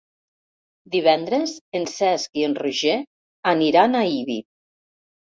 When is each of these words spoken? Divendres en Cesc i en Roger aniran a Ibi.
Divendres 0.93 1.51
en 1.79 1.83
Cesc 1.91 2.39
i 2.43 2.45
en 2.47 2.55
Roger 2.59 2.95
aniran 3.53 3.99
a 3.99 4.01
Ibi. 4.15 4.39